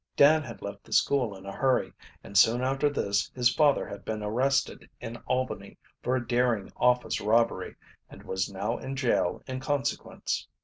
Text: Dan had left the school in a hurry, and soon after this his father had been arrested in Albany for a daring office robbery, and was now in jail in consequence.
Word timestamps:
Dan 0.15 0.41
had 0.41 0.63
left 0.63 0.83
the 0.83 0.93
school 0.93 1.35
in 1.35 1.45
a 1.45 1.51
hurry, 1.51 1.93
and 2.23 2.35
soon 2.35 2.63
after 2.63 2.89
this 2.89 3.29
his 3.35 3.53
father 3.53 3.87
had 3.87 4.03
been 4.03 4.23
arrested 4.23 4.89
in 4.99 5.17
Albany 5.27 5.77
for 6.01 6.15
a 6.15 6.27
daring 6.27 6.71
office 6.75 7.21
robbery, 7.21 7.75
and 8.09 8.23
was 8.23 8.51
now 8.51 8.79
in 8.79 8.95
jail 8.95 9.43
in 9.45 9.59
consequence. 9.59 10.47